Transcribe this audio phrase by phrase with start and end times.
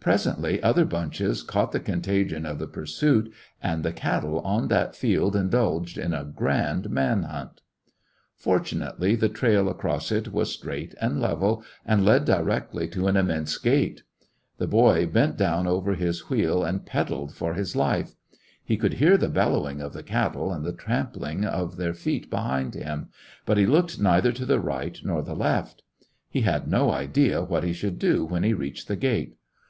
[0.00, 3.32] Presently other bunches caught the contagion of the pursuit,
[3.62, 7.62] and the cattle on that field indulged in a grand man hunt.
[8.36, 11.64] Fortunately the trail across it was straight 98 lyiissionarY in t^e Great West and level
[11.86, 13.96] and led directly to an immense gate.
[13.96, 14.26] Chased by
[14.58, 18.16] the The boy bent down over Ms wheel and ^^ pedalled for his life.
[18.62, 22.28] He could hear the bel lowing of the cattle and the tramping of their feet
[22.28, 23.08] behind him,
[23.46, 25.82] but he looked neither to the right nor the left.
[26.28, 29.36] He had no idea what he should do when he reached the gate.